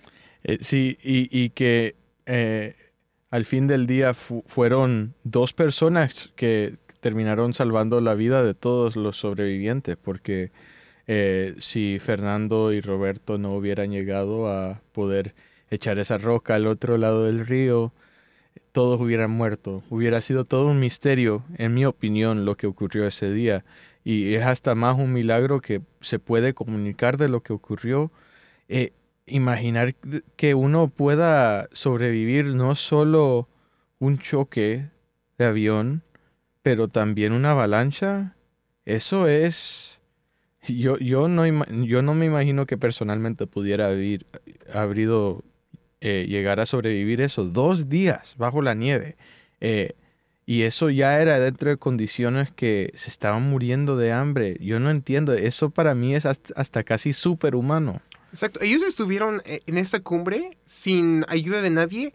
Eh, 0.45 0.59
sí, 0.61 0.99
y, 1.03 1.29
y 1.31 1.51
que 1.51 1.95
eh, 2.27 2.75
al 3.31 3.45
fin 3.45 3.67
del 3.69 3.87
día 3.87 4.13
fu- 4.13 4.43
fueron 4.49 5.15
dos 5.25 5.53
personas 5.53 6.31
que 6.37 6.77
terminaron 7.01 7.55
salvando 7.55 8.01
la 8.01 8.15
vida 8.15 8.43
de 8.45 8.55
todos 8.55 8.97
los 8.97 9.17
sobrevivientes, 9.17 9.97
porque 9.97 10.51
eh, 11.07 11.55
si 11.59 11.99
Fernando 11.99 12.73
y 12.73 12.81
Roberto 12.81 13.39
no 13.39 13.55
hubieran 13.57 13.91
llegado 13.91 14.49
a 14.49 14.81
poder 14.93 15.35
echar 15.71 15.99
esa 15.99 16.19
roca 16.19 16.55
al 16.55 16.67
otro 16.67 16.99
lado 16.99 17.25
del 17.25 17.47
río, 17.47 17.93
todos 18.73 19.01
hubieran 19.01 19.31
muerto. 19.31 19.83
Hubiera 19.91 20.21
sido 20.21 20.45
todo 20.45 20.69
un 20.69 20.81
misterio, 20.81 21.45
en 21.59 21.75
mi 21.75 21.85
opinión, 21.85 22.45
lo 22.45 22.57
que 22.57 22.67
ocurrió 22.67 23.07
ese 23.07 23.33
día. 23.33 23.65
Y 24.05 24.35
es 24.35 24.45
hasta 24.45 24.75
más 24.75 24.99
un 24.99 25.13
milagro 25.13 25.61
que 25.61 25.83
se 26.01 26.19
puede 26.19 26.55
comunicar 26.55 27.17
de 27.19 27.29
lo 27.29 27.43
que 27.43 27.53
ocurrió. 27.53 28.11
Eh, 28.69 28.93
imaginar 29.27 29.95
que 30.37 30.55
uno 30.55 30.89
pueda 30.89 31.69
sobrevivir 31.73 32.55
no 32.55 32.75
solo 32.75 33.49
un 33.99 34.19
choque 34.19 34.91
de 35.39 35.45
avión, 35.45 36.03
pero 36.63 36.89
también 36.89 37.33
una 37.33 37.53
avalancha, 37.53 38.37
eso 38.85 39.29
es... 39.29 39.92
Yo, 40.69 40.97
yo, 40.99 41.27
no, 41.27 41.45
yo 41.85 42.03
no 42.03 42.15
me 42.15 42.27
imagino 42.27 42.67
que 42.67 42.79
personalmente 42.79 43.49
pudiera 43.49 43.89
haber 43.89 44.25
habido, 44.73 45.43
eh, 46.01 46.27
llegar 46.29 46.61
a 46.61 46.67
sobrevivir 46.67 47.21
eso 47.21 47.45
dos 47.45 47.89
días 47.89 48.35
bajo 48.39 48.63
la 48.63 48.75
nieve. 48.75 49.17
Eh, 49.61 49.95
y 50.47 50.63
eso 50.63 50.91
ya 50.91 51.21
era 51.21 51.41
dentro 51.41 51.71
de 51.71 51.77
condiciones 51.77 52.51
que 52.51 52.93
se 52.95 53.11
estaban 53.11 53.49
muriendo 53.49 53.97
de 53.97 54.13
hambre. 54.13 54.57
Yo 54.61 54.79
no 54.79 54.91
entiendo, 54.91 55.33
eso 55.33 55.71
para 55.71 55.95
mí 55.95 56.15
es 56.15 56.27
hasta, 56.27 56.55
hasta 56.55 56.85
casi 56.85 57.13
superhumano. 57.13 58.01
Exacto. 58.31 58.61
Ellos 58.63 58.83
estuvieron 58.83 59.43
eh, 59.45 59.61
en 59.67 59.79
esta 59.79 60.01
cumbre 60.01 60.57
sin 60.65 61.25
ayuda 61.29 61.61
de 61.63 61.71
nadie 61.71 62.15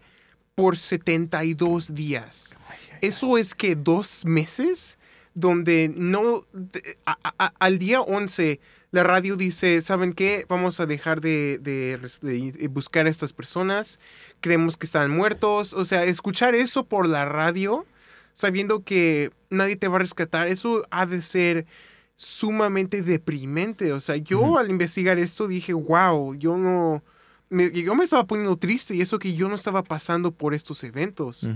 por 0.54 0.76
72 0.76 1.94
días. 1.94 2.56
Eso 3.00 3.38
es 3.38 3.54
que 3.54 3.76
dos 3.76 4.24
meses 4.26 4.98
donde 5.40 5.92
no... 5.94 6.44
de- 6.52 6.98
a- 7.06 7.18
a- 7.38 7.52
al 7.58 7.78
día 7.78 8.00
11 8.00 8.60
la 8.90 9.04
radio 9.04 9.36
dice, 9.36 9.82
¿saben 9.82 10.14
qué? 10.14 10.46
Vamos 10.48 10.80
a 10.80 10.86
dejar 10.86 11.20
de, 11.20 11.58
de 11.58 12.68
buscar 12.70 13.04
a 13.06 13.10
estas 13.10 13.32
personas. 13.34 14.00
Creemos 14.40 14.76
que 14.78 14.86
están 14.86 15.10
muertos. 15.10 15.74
O 15.74 15.84
sea, 15.84 16.04
escuchar 16.04 16.54
eso 16.54 16.84
por 16.86 17.06
la 17.06 17.26
radio, 17.26 17.84
sabiendo 18.32 18.82
que 18.84 19.30
nadie 19.50 19.76
te 19.76 19.88
va 19.88 19.96
a 19.96 20.00
rescatar, 20.00 20.48
eso 20.48 20.86
ha 20.90 21.04
de 21.04 21.20
ser 21.20 21.66
sumamente 22.16 23.02
deprimente. 23.02 23.92
O 23.92 24.00
sea, 24.00 24.16
yo 24.16 24.56
al 24.58 24.70
investigar 24.70 25.18
esto 25.18 25.46
dije, 25.48 25.72
wow, 25.74 26.34
yo 26.34 26.56
no... 26.56 27.04
me- 27.50 27.70
yo 27.70 27.94
me 27.94 28.04
estaba 28.04 28.26
poniendo 28.26 28.56
triste 28.56 28.94
y 28.94 29.02
eso 29.02 29.18
que 29.18 29.34
yo 29.34 29.48
no 29.50 29.54
estaba 29.54 29.82
pasando 29.82 30.32
por 30.32 30.54
estos 30.54 30.82
eventos. 30.84 31.46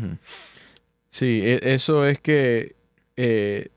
Sí, 1.11 1.41
e- 1.43 1.61
eso 1.75 2.07
es 2.07 2.21
que, 2.21 2.77
eh, 3.17 3.69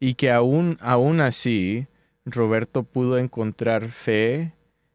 y 0.00 0.14
que 0.14 0.30
aún, 0.30 0.76
aún 0.80 1.20
así, 1.20 1.86
Roberto 2.24 2.82
pudo 2.82 3.18
encontrar 3.18 3.90
fe 3.90 4.52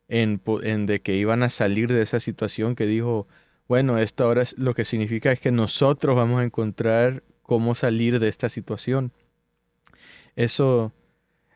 en, 0.09 0.41
de 0.85 1.01
que 1.01 1.15
iban 1.15 1.43
a 1.43 1.49
salir 1.49 1.91
de 1.91 2.01
esa 2.01 2.19
situación 2.19 2.75
que 2.75 2.85
dijo, 2.85 3.27
bueno, 3.67 3.97
esto 3.97 4.23
ahora 4.25 4.41
es- 4.43 4.57
lo 4.57 4.73
que 4.73 4.85
significa 4.85 5.31
es 5.31 5.39
que 5.39 5.51
nosotros 5.51 6.15
vamos 6.15 6.39
a 6.41 6.43
encontrar 6.45 7.23
cómo 7.41 7.75
salir 7.75 8.19
de 8.19 8.27
esta 8.29 8.49
situación. 8.49 9.11
Eso, 10.35 10.91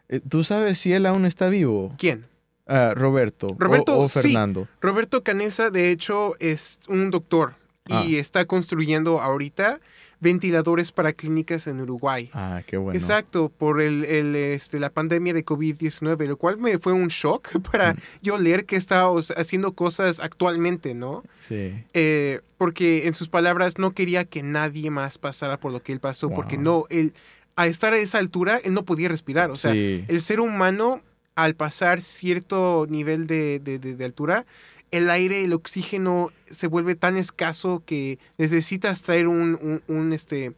eh, 0.10 0.20
¿tú 0.28 0.44
sabes 0.44 0.80
si 0.80 0.94
él 0.94 1.06
aún 1.06 1.26
está 1.26 1.50
vivo? 1.50 1.94
¿Quién? 1.98 2.26
Ah, 2.68 2.94
Roberto, 2.96 3.48
o- 3.48 3.56
Roberto, 3.58 4.00
o. 4.00 4.08
Fernando. 4.08 4.68
Roberto 4.82 5.24
Canesa, 5.24 5.70
de 5.70 5.92
hecho, 5.92 6.36
es 6.40 6.80
un 6.88 7.12
doctor 7.12 7.56
y 7.88 8.16
está 8.18 8.46
construyendo 8.46 9.20
ahorita 9.20 9.82
ventiladores 10.22 10.92
para 10.94 11.12
clínicas 11.14 11.68
en 11.68 11.82
Uruguay. 11.82 12.30
Ah, 12.34 12.62
qué 12.66 12.78
bueno. 12.78 12.98
Exacto, 12.98 13.50
por 13.50 13.82
el, 13.82 14.06
el, 14.06 14.36
este, 14.36 14.80
la 14.80 14.90
pandemia 14.90 15.34
de 15.34 15.44
COVID-19, 15.44 16.28
lo 16.28 16.38
cual 16.38 16.58
me 16.58 16.78
fue 16.78 16.94
un 16.94 17.08
shock 17.10 17.50
para 17.72 17.94
Mm. 17.94 17.98
yo 18.22 18.38
leer 18.38 18.66
que 18.66 18.76
está 18.78 19.10
o 19.10 19.22
sea, 19.22 19.36
haciendo 19.38 19.74
cosas 19.74 20.20
actualmente, 20.20 20.94
¿no? 20.94 21.24
Sí. 21.40 21.74
Eh, 21.94 22.40
porque 22.58 23.08
en 23.08 23.14
sus 23.16 23.28
palabras 23.28 23.78
no 23.80 23.92
quería 23.92 24.24
que 24.24 24.44
nadie 24.44 24.92
más 24.92 25.18
pasara 25.18 25.60
por 25.60 25.72
lo 25.72 25.82
que 25.82 25.92
él 25.92 26.00
pasó, 26.00 26.30
porque 26.30 26.58
no, 26.58 26.86
él, 26.90 27.14
a 27.56 27.66
estar 27.68 27.92
a 27.94 27.98
esa 27.98 28.20
altura, 28.20 28.62
él 28.64 28.74
no 28.74 28.86
podía 28.86 29.10
respirar. 29.10 29.50
O 29.52 29.56
sea, 29.58 29.74
sí. 29.74 30.06
el 30.08 30.22
ser 30.22 30.40
humano, 30.40 31.02
al 31.34 31.56
pasar 31.56 32.02
cierto 32.02 32.86
nivel 32.90 33.26
de, 33.26 33.58
de- 33.60 33.80
de- 33.80 33.96
de 33.96 34.06
altura, 34.06 34.46
el 34.92 35.10
aire, 35.10 35.44
el 35.44 35.54
oxígeno 35.54 36.30
se 36.50 36.68
vuelve 36.68 36.96
tan 36.96 37.18
escaso 37.18 37.82
que 37.86 38.20
necesitas 38.38 39.02
traer 39.02 39.28
un, 39.28 39.58
un, 39.62 39.82
un, 39.88 40.14
este, 40.14 40.54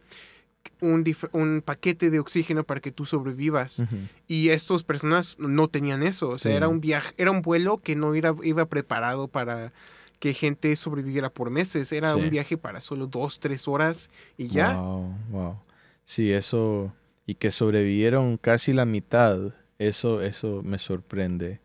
un, 0.80 1.62
paquete 1.64 2.10
de 2.10 2.18
oxígeno 2.18 2.64
para 2.64 2.80
que 2.80 2.90
tú 2.92 3.04
sobrevivas. 3.06 3.82
Y 4.26 4.48
estas 4.50 4.82
personas 4.82 5.38
no 5.38 5.68
tenían 5.68 6.02
eso. 6.02 6.30
O 6.30 6.38
sea, 6.38 6.52
Sí. 6.52 6.56
era 6.56 6.68
un 6.68 6.80
viaje, 6.80 7.14
era 7.16 7.30
un 7.30 7.42
vuelo 7.42 7.78
que 7.78 7.96
no 7.96 8.14
iba, 8.14 8.34
iba 8.42 8.66
preparado 8.66 9.28
para 9.28 9.72
que 10.18 10.32
gente 10.34 10.74
sobreviviera 10.76 11.30
por 11.30 11.50
meses. 11.50 11.92
Era 11.92 12.14
Sí. 12.14 12.20
un 12.20 12.30
viaje 12.30 12.56
para 12.56 12.80
solo 12.80 13.06
dos, 13.06 13.40
tres 13.40 13.68
horas 13.68 14.10
y 14.36 14.48
ya. 14.48 14.74
Wow, 14.76 15.14
wow. 15.30 15.56
Sí, 16.04 16.32
eso. 16.32 16.92
Y 17.26 17.36
que 17.36 17.50
sobrevivieron 17.50 18.36
casi 18.36 18.72
la 18.72 18.84
mitad. 18.84 19.54
Eso, 19.78 20.20
eso 20.22 20.62
me 20.64 20.78
sorprende. 20.78 21.60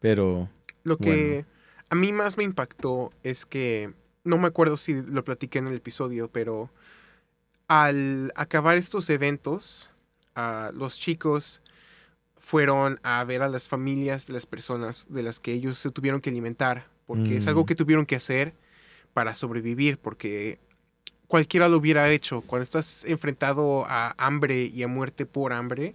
Pero. 0.00 0.48
Lo 0.82 0.96
que 0.98 1.44
Bueno. 1.44 1.53
A 1.94 1.96
mí 1.96 2.12
más 2.12 2.36
me 2.36 2.42
impactó 2.42 3.12
es 3.22 3.46
que, 3.46 3.94
no 4.24 4.36
me 4.36 4.48
acuerdo 4.48 4.76
si 4.76 5.00
lo 5.00 5.22
platiqué 5.22 5.60
en 5.60 5.68
el 5.68 5.74
episodio, 5.74 6.28
pero 6.28 6.68
al 7.68 8.32
acabar 8.34 8.76
estos 8.76 9.08
eventos, 9.10 9.92
ah, 10.34 10.72
los 10.74 10.98
chicos 10.98 11.62
fueron 12.36 12.98
a 13.04 13.22
ver 13.22 13.42
a 13.42 13.48
las 13.48 13.68
familias 13.68 14.26
de 14.26 14.32
las 14.32 14.44
personas 14.44 15.06
de 15.08 15.22
las 15.22 15.38
que 15.38 15.52
ellos 15.52 15.78
se 15.78 15.92
tuvieron 15.92 16.20
que 16.20 16.30
alimentar, 16.30 16.88
porque 17.06 17.36
es 17.36 17.46
algo 17.46 17.62
Mm. 17.62 17.66
que 17.66 17.74
tuvieron 17.76 18.06
que 18.06 18.16
hacer 18.16 18.54
para 19.12 19.36
sobrevivir, 19.36 19.96
porque 19.98 20.58
cualquiera 21.28 21.68
lo 21.68 21.76
hubiera 21.76 22.10
hecho. 22.10 22.40
Cuando 22.40 22.64
estás 22.64 23.04
enfrentado 23.04 23.84
a 23.86 24.16
hambre 24.18 24.64
y 24.64 24.82
a 24.82 24.88
muerte 24.88 25.26
por 25.26 25.52
hambre, 25.52 25.94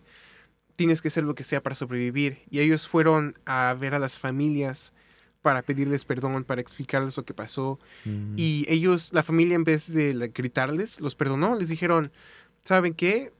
tienes 0.77 1.01
que 1.01 1.09
hacer 1.09 1.25
lo 1.25 1.35
que 1.35 1.43
sea 1.43 1.61
para 1.61 1.75
sobrevivir. 1.75 2.39
Y 2.49 2.61
ellos 2.61 2.87
fueron 2.87 3.37
a 3.45 3.75
ver 3.77 3.93
a 3.95 3.99
las 3.99 4.17
familias 4.17 4.93
para 5.41 5.61
pedirles 5.61 6.05
perdón, 6.05 6.43
para 6.43 6.61
explicarles 6.61 7.15
lo 7.17 7.23
que 7.25 7.33
pasó. 7.33 7.79
mm, 8.05 8.33
Y 8.37 8.65
ellos, 8.67 9.11
la 9.13 9.23
familia, 9.23 9.55
en 9.55 9.63
vez 9.63 9.91
de 9.93 10.13
gritarles, 10.33 10.99
los 10.99 11.15
perdonó. 11.15 11.55
Les 11.55 11.69
dijeron, 11.69 12.11
¿saben 12.65 12.93
qué? 12.93 13.31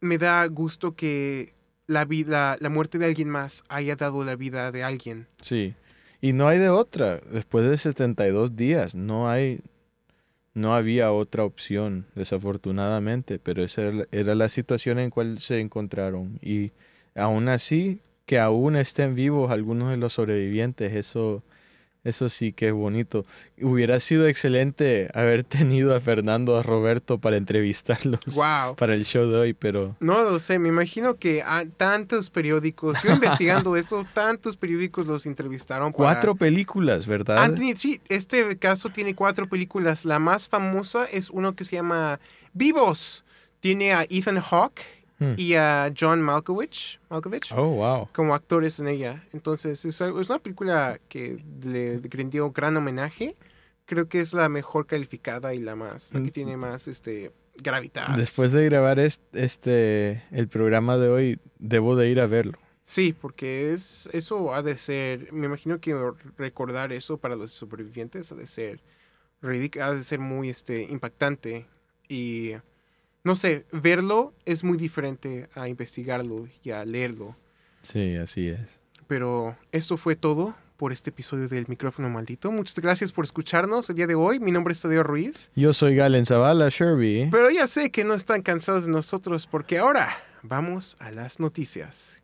Me 0.00 0.18
da 0.18 0.46
gusto 0.46 0.94
que 0.94 1.54
la 1.86 2.04
vida, 2.04 2.56
la 2.60 2.68
muerte 2.68 2.98
de 2.98 3.06
alguien 3.06 3.30
más 3.30 3.64
haya 3.68 3.96
dado 3.96 4.24
la 4.24 4.36
vida 4.36 4.70
de 4.70 4.84
alguien. 4.84 5.26
Sí. 5.40 5.74
Y 6.20 6.32
no 6.34 6.48
hay 6.48 6.58
de 6.58 6.68
otra. 6.68 7.20
Después 7.32 7.64
de 7.68 7.78
72 7.78 8.54
días, 8.56 8.94
no 8.94 9.30
hay. 9.30 9.60
No 10.54 10.74
había 10.74 11.12
otra 11.12 11.44
opción, 11.44 12.06
desafortunadamente, 12.16 13.38
pero 13.38 13.62
esa 13.62 13.82
era 13.82 13.92
la- 13.92 14.08
era 14.10 14.34
la 14.34 14.48
situación 14.48 14.98
en 14.98 15.10
cual 15.10 15.38
se 15.38 15.60
encontraron. 15.60 16.38
Y 16.42 16.72
aún 17.14 17.48
así, 17.48 18.00
que 18.28 18.38
aún 18.38 18.76
estén 18.76 19.14
vivos 19.14 19.50
algunos 19.50 19.88
de 19.90 19.96
los 19.96 20.12
sobrevivientes, 20.12 20.92
eso, 20.94 21.42
eso 22.04 22.28
sí 22.28 22.52
que 22.52 22.68
es 22.68 22.74
bonito. 22.74 23.24
Hubiera 23.60 23.98
sido 24.00 24.28
excelente 24.28 25.08
haber 25.14 25.44
tenido 25.44 25.94
a 25.96 26.00
Fernando, 26.00 26.58
a 26.58 26.62
Roberto 26.62 27.16
para 27.18 27.38
entrevistarlos 27.38 28.20
¡Wow! 28.34 28.76
para 28.76 28.92
el 28.94 29.06
show 29.06 29.26
de 29.30 29.36
hoy, 29.38 29.52
pero 29.54 29.96
No 30.00 30.22
lo 30.24 30.38
sé, 30.38 30.58
me 30.58 30.68
imagino 30.68 31.14
que 31.16 31.40
a- 31.42 31.64
tantos 31.64 32.28
periódicos, 32.28 32.98
yo 33.02 33.12
investigando 33.14 33.76
esto, 33.76 34.06
tantos 34.12 34.56
periódicos 34.58 35.06
los 35.06 35.24
entrevistaron. 35.24 35.92
para- 35.92 35.96
cuatro 35.96 36.34
películas, 36.34 37.06
¿verdad? 37.06 37.38
Anthony, 37.38 37.74
sí, 37.76 37.98
este 38.10 38.58
caso 38.58 38.90
tiene 38.90 39.14
cuatro 39.14 39.48
películas. 39.48 40.04
La 40.04 40.18
más 40.18 40.50
famosa 40.50 41.06
es 41.06 41.30
uno 41.30 41.54
que 41.56 41.64
se 41.64 41.76
llama 41.76 42.20
Vivos. 42.52 43.24
Tiene 43.60 43.92
a 43.94 44.04
Ethan 44.08 44.38
Hawke 44.40 44.82
Hmm. 45.20 45.34
y 45.36 45.54
a 45.54 45.92
John 45.98 46.22
Malkovich, 46.22 47.00
Malkovich 47.10 47.52
Oh, 47.56 47.70
wow. 47.70 48.08
como 48.12 48.34
actores 48.34 48.78
en 48.78 48.86
ella. 48.86 49.24
Entonces, 49.32 49.84
es, 49.84 50.00
una 50.00 50.38
película 50.38 51.00
que 51.08 51.42
le 51.64 51.98
rindió 52.04 52.52
gran 52.52 52.76
homenaje. 52.76 53.34
Creo 53.84 54.08
que 54.08 54.20
es 54.20 54.32
la 54.32 54.48
mejor 54.48 54.86
calificada 54.86 55.54
y 55.54 55.58
la 55.58 55.74
más, 55.74 56.12
la 56.14 56.22
que 56.22 56.30
tiene 56.30 56.56
más 56.56 56.86
este 56.88 57.32
gravitas. 57.56 58.16
Después 58.16 58.52
de 58.52 58.64
grabar 58.66 59.00
est- 59.00 59.34
este, 59.34 60.22
el 60.30 60.46
programa 60.46 60.96
de 60.98 61.08
hoy, 61.08 61.40
debo 61.58 61.96
de 61.96 62.08
ir 62.10 62.20
a 62.20 62.26
verlo. 62.26 62.58
Sí, 62.84 63.12
porque 63.12 63.72
es 63.72 64.08
eso 64.12 64.54
ha 64.54 64.62
de 64.62 64.78
ser, 64.78 65.32
me 65.32 65.46
imagino 65.46 65.80
que 65.80 65.94
recordar 66.36 66.92
eso 66.92 67.18
para 67.18 67.34
los 67.34 67.50
sobrevivientes 67.50 68.30
ha 68.30 68.36
de 68.36 68.46
ser 68.46 68.80
ha 69.80 69.92
de 69.92 70.04
ser 70.04 70.18
muy 70.20 70.48
este 70.48 70.82
impactante 70.82 71.66
y 72.08 72.52
no 73.28 73.34
sé, 73.34 73.66
verlo 73.72 74.32
es 74.46 74.64
muy 74.64 74.78
diferente 74.78 75.50
a 75.54 75.68
investigarlo 75.68 76.48
y 76.62 76.70
a 76.70 76.82
leerlo. 76.86 77.36
Sí, 77.82 78.16
así 78.16 78.48
es. 78.48 78.80
Pero 79.06 79.54
esto 79.70 79.98
fue 79.98 80.16
todo 80.16 80.56
por 80.78 80.92
este 80.92 81.10
episodio 81.10 81.46
del 81.46 81.66
micrófono 81.68 82.08
maldito. 82.08 82.50
Muchas 82.50 82.80
gracias 82.80 83.12
por 83.12 83.26
escucharnos 83.26 83.90
el 83.90 83.96
día 83.96 84.06
de 84.06 84.14
hoy. 84.14 84.40
Mi 84.40 84.50
nombre 84.50 84.72
es 84.72 84.80
Tadeo 84.80 85.02
Ruiz. 85.02 85.50
Yo 85.54 85.74
soy 85.74 85.94
Galen 85.94 86.24
Zavala, 86.24 86.70
Sherby. 86.70 87.28
Pero 87.30 87.50
ya 87.50 87.66
sé 87.66 87.90
que 87.90 88.02
no 88.02 88.14
están 88.14 88.40
cansados 88.40 88.86
de 88.86 88.92
nosotros 88.92 89.46
porque 89.46 89.76
ahora 89.76 90.08
vamos 90.42 90.96
a 90.98 91.10
las 91.10 91.38
noticias. 91.38 92.22